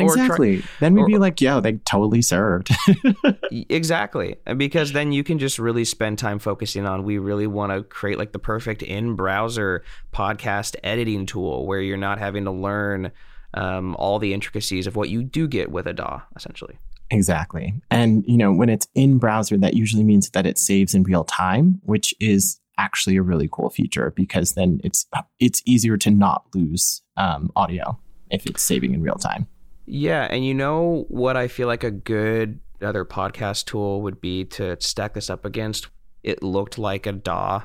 Or 0.00 0.14
try- 0.14 0.22
exactly. 0.24 0.62
then 0.80 0.94
we'd 0.94 1.02
or- 1.02 1.06
be 1.06 1.18
like, 1.18 1.42
yeah, 1.42 1.60
they 1.60 1.74
totally 1.74 2.22
served. 2.22 2.70
Exactly. 3.68 4.36
Because 4.56 4.92
then 4.92 5.12
you 5.12 5.22
can 5.22 5.38
just 5.38 5.58
really 5.58 5.84
spend 5.84 6.18
time 6.18 6.38
focusing 6.38 6.86
on 6.86 7.04
we 7.04 7.18
really 7.18 7.46
want 7.46 7.70
to 7.70 7.82
create 7.82 8.18
like 8.18 8.32
the 8.32 8.38
perfect 8.38 8.82
in 8.82 9.14
browser 9.14 9.84
podcast 10.12 10.74
editing 10.82 11.26
tool 11.26 11.66
where 11.66 11.80
you're 11.80 11.96
not 11.96 12.18
having 12.18 12.44
to 12.44 12.50
learn 12.50 13.12
um, 13.52 13.94
all 13.96 14.18
the 14.18 14.32
intricacies 14.34 14.86
of 14.86 14.96
what 14.96 15.10
you 15.10 15.22
do 15.22 15.46
get 15.46 15.70
with 15.70 15.86
a 15.86 15.92
DAW, 15.92 16.22
essentially. 16.34 16.78
Exactly. 17.10 17.74
And, 17.90 18.24
you 18.26 18.36
know, 18.36 18.52
when 18.52 18.68
it's 18.68 18.88
in 18.94 19.18
browser, 19.18 19.56
that 19.58 19.74
usually 19.74 20.04
means 20.04 20.30
that 20.30 20.46
it 20.46 20.58
saves 20.58 20.94
in 20.94 21.02
real 21.02 21.24
time, 21.24 21.80
which 21.84 22.14
is 22.20 22.60
actually 22.78 23.16
a 23.16 23.22
really 23.22 23.48
cool 23.52 23.70
feature 23.70 24.12
because 24.16 24.54
then 24.54 24.80
it's 24.82 25.06
it's 25.38 25.62
easier 25.64 25.96
to 25.96 26.10
not 26.10 26.44
lose 26.54 27.02
um, 27.16 27.52
audio 27.54 27.96
if 28.30 28.46
it's 28.46 28.62
saving 28.62 28.94
in 28.94 29.02
real 29.02 29.14
time. 29.14 29.46
Yeah. 29.86 30.26
And 30.30 30.44
you 30.44 30.54
know 30.54 31.04
what 31.08 31.36
I 31.36 31.46
feel 31.46 31.68
like 31.68 31.84
a 31.84 31.90
good 31.90 32.58
other 32.82 33.04
podcast 33.04 33.66
tool 33.66 34.02
would 34.02 34.20
be 34.20 34.44
to 34.44 34.76
stack 34.80 35.14
this 35.14 35.30
up 35.30 35.44
against? 35.44 35.88
It 36.22 36.42
looked 36.42 36.78
like 36.78 37.06
a 37.06 37.12
DAW 37.12 37.62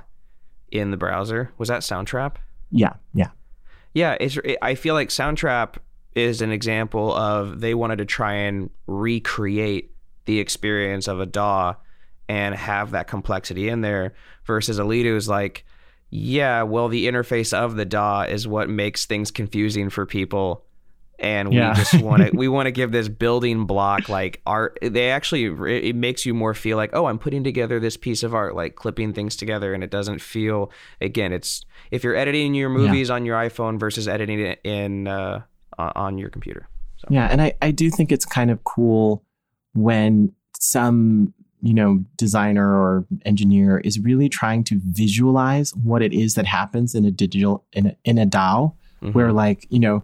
in 0.72 0.92
the 0.92 0.98
browser. 0.98 1.52
Was 1.58 1.70
that 1.70 1.82
Soundtrap? 1.82 2.36
Yeah, 2.72 2.94
yeah. 3.14 3.30
Yeah, 3.94 4.18
it's. 4.20 4.38
It, 4.38 4.58
I 4.62 4.76
feel 4.76 4.94
like 4.94 5.10
Soundtrap 5.10 5.76
is 6.16 6.42
an 6.42 6.52
example 6.52 7.14
of 7.14 7.60
they 7.62 7.74
wanted 7.74 7.98
to 7.98 8.06
try 8.06 8.34
and 8.34 8.70
recreate 8.88 9.92
the 10.26 10.40
experience 10.40 11.08
of 11.08 11.20
a 11.20 11.26
DAW 11.26 11.76
and 12.28 12.54
have 12.56 12.92
that 12.92 13.08
complexity 13.08 13.70
in 13.70 13.82
there. 13.82 14.14
Versus 14.46 14.80
Alitu 14.80 15.16
is 15.16 15.28
like, 15.28 15.66
yeah, 16.10 16.64
well, 16.64 16.88
the 16.88 17.08
interface 17.08 17.54
of 17.54 17.76
the 17.76 17.86
DAW 17.86 18.22
is 18.24 18.48
what 18.48 18.70
makes 18.70 19.06
things 19.06 19.30
confusing 19.32 19.90
for 19.90 20.06
people, 20.06 20.66
and 21.20 21.54
Yeah. 21.54 21.70
we 21.74 21.76
just 21.76 22.02
want 22.02 22.24
to 22.24 22.32
we 22.36 22.48
want 22.48 22.66
to 22.68 22.72
give 22.72 22.92
this 22.92 23.08
building 23.08 23.66
block 23.66 24.10
like 24.10 24.42
art. 24.46 24.80
They 24.82 25.12
actually 25.12 25.46
it 25.90 25.96
makes 25.96 26.26
you 26.26 26.34
more 26.34 26.54
feel 26.54 26.78
like, 26.78 26.92
oh, 26.94 27.06
I'm 27.06 27.20
putting 27.20 27.44
together 27.44 27.80
this 27.80 27.98
piece 27.98 28.24
of 28.24 28.34
art, 28.34 28.56
like 28.56 28.76
clipping 28.76 29.14
things 29.14 29.36
together, 29.36 29.74
and 29.74 29.84
it 29.84 29.92
doesn't 29.92 30.20
feel. 30.22 30.72
Again, 31.02 31.32
it's 31.34 31.64
if 31.92 32.04
you're 32.04 32.16
editing 32.16 32.54
your 32.56 32.70
movies 32.70 33.10
on 33.10 33.26
your 33.26 33.38
iPhone 33.38 33.80
versus 33.80 34.08
editing 34.08 34.40
it 34.40 34.60
in 34.64 35.08
uh, 35.08 35.42
on- 35.80 35.92
on 35.96 36.18
your 36.18 36.30
computer. 36.30 36.68
So. 36.98 37.08
Yeah, 37.10 37.28
and 37.32 37.42
I, 37.42 37.54
I 37.62 37.72
do 37.72 37.90
think 37.90 38.12
it's 38.12 38.26
kind 38.26 38.52
of 38.52 38.64
cool 38.66 39.24
when 39.74 40.34
some, 40.60 41.34
you 41.62 41.74
know, 41.74 42.04
designer 42.18 42.68
or 42.70 43.06
engineer 43.26 43.78
is 43.80 44.00
really 44.00 44.28
trying 44.30 44.64
to 44.66 44.80
visualize 44.84 45.74
what 45.76 46.02
it 46.02 46.14
is 46.14 46.36
that 46.36 46.46
happens 46.46 46.94
in 46.96 47.06
a 47.06 47.12
digital 47.12 47.66
in 47.74 47.88
a, 47.88 47.96
in 48.04 48.18
a 48.18 48.26
DAW 48.26 48.72
Mhm. 49.02 49.14
where 49.14 49.32
like, 49.32 49.66
you 49.70 49.80
know, 49.80 50.04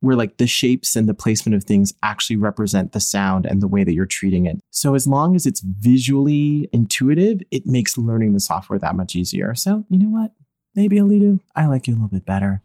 where 0.00 0.16
like 0.16 0.36
the 0.38 0.46
shapes 0.46 0.96
and 0.96 1.06
the 1.08 1.14
placement 1.14 1.54
of 1.56 1.64
things 1.64 1.92
actually 2.02 2.36
represent 2.36 2.92
the 2.92 3.00
sound 3.00 3.44
and 3.46 3.60
the 3.62 3.68
way 3.68 3.84
that 3.84 3.92
you're 3.94 4.06
treating 4.06 4.46
it. 4.46 4.58
So 4.70 4.94
as 4.94 5.06
long 5.06 5.34
as 5.36 5.44
it's 5.46 5.60
visually 5.60 6.68
intuitive, 6.72 7.40
it 7.50 7.66
makes 7.66 7.98
learning 7.98 8.32
the 8.32 8.40
software 8.40 8.78
that 8.78 8.96
much 8.96 9.14
easier. 9.14 9.54
So, 9.54 9.84
you 9.90 9.98
know 9.98 10.08
what? 10.10 10.32
Maybe 10.74 10.96
Alitu, 10.96 11.40
I 11.54 11.66
like 11.66 11.86
you 11.86 11.92
a 11.94 11.96
little 11.96 12.08
bit 12.08 12.24
better. 12.26 12.62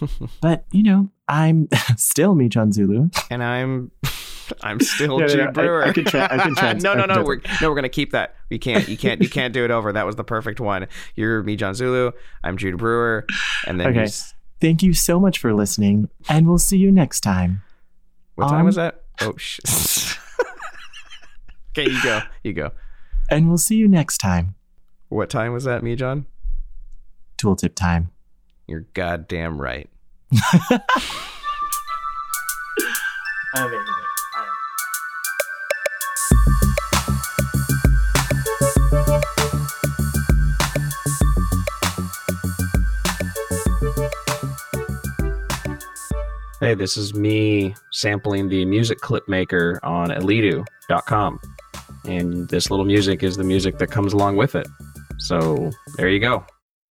But, 0.40 0.64
you 0.72 0.82
know, 0.82 1.10
I'm 1.28 1.68
still 1.96 2.34
me, 2.34 2.48
John 2.48 2.72
Zulu. 2.72 3.08
and 3.30 3.42
I'm 3.42 3.90
I'm 4.62 4.78
still 4.80 5.18
No, 5.18 5.26
no, 5.26 5.28
Jude 5.28 5.38
no, 5.38 5.44
I- 5.48 5.50
Brewer. 5.50 5.84
I 5.84 5.92
could 5.92 6.06
tra- 6.06 6.28
I 6.30 6.38
could 6.38 6.56
trans- 6.56 6.82
no, 6.84 6.94
no, 6.94 7.04
no. 7.04 7.22
We're 7.24 7.40
no, 7.60 7.68
we're 7.68 7.74
gonna 7.74 7.88
keep 7.88 8.12
that. 8.12 8.36
You 8.50 8.58
can't. 8.60 8.88
You 8.88 8.96
can't. 8.96 9.20
You 9.20 9.28
can't 9.28 9.52
do 9.52 9.64
it 9.64 9.70
over. 9.72 9.92
That 9.92 10.06
was 10.06 10.14
the 10.16 10.22
perfect 10.24 10.60
one. 10.60 10.86
You're 11.16 11.42
me, 11.42 11.56
John 11.56 11.74
Zulu. 11.74 12.12
I'm 12.44 12.56
Jude 12.56 12.78
Brewer, 12.78 13.26
and 13.66 13.80
then 13.80 13.88
Okay. 13.88 14.00
he's- 14.00 14.34
Thank 14.60 14.82
you 14.82 14.94
so 14.94 15.18
much 15.20 15.38
for 15.38 15.52
listening, 15.52 16.08
and 16.30 16.46
we'll 16.46 16.58
see 16.58 16.78
you 16.78 16.90
next 16.92 17.20
time. 17.20 17.62
what 18.36 18.48
time 18.48 18.60
Um, 18.60 18.66
was 18.66 18.76
that? 18.76 19.02
Oh 19.20 19.34
shit. 19.36 19.64
okay, 21.76 21.90
you 21.90 22.02
go. 22.02 22.20
You 22.44 22.52
go. 22.52 22.70
And 23.30 23.48
we'll 23.48 23.58
see 23.58 23.76
you 23.76 23.88
next 23.88 24.18
time. 24.18 24.54
What 25.08 25.28
time 25.28 25.52
was 25.52 25.64
that, 25.64 25.82
me, 25.82 25.94
John? 25.96 26.26
Tooltip 27.38 27.74
time. 27.74 28.10
You're 28.66 28.86
goddamn 28.94 29.60
right. 29.60 29.88
Hey, 46.66 46.74
this 46.74 46.96
is 46.96 47.14
me 47.14 47.76
sampling 47.92 48.48
the 48.48 48.64
music 48.64 48.98
clip 48.98 49.28
maker 49.28 49.78
on 49.84 50.08
alitu.com. 50.08 51.40
And 52.06 52.48
this 52.48 52.70
little 52.70 52.84
music 52.84 53.22
is 53.22 53.36
the 53.36 53.44
music 53.44 53.78
that 53.78 53.88
comes 53.92 54.12
along 54.12 54.36
with 54.36 54.56
it. 54.56 54.66
So 55.18 55.70
there 55.96 56.08
you 56.08 56.18
go. 56.18 56.44